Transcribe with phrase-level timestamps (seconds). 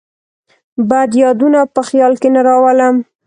[0.89, 2.95] بد یادونه په خیال کې نه راولم.